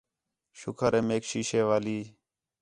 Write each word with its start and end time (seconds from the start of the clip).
شُکر 0.59 0.91
ہے 0.95 1.01
میک 1.07 1.23
شیشے 1.29 1.61
والی 1.69 1.99